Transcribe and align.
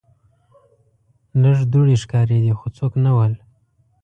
لږ 1.41 1.59
دوړې 1.71 1.95
ښکاریدې 2.01 2.53
خو 2.59 2.67
څوک 2.77 2.93
نه 3.03 3.11
ول. 3.17 3.33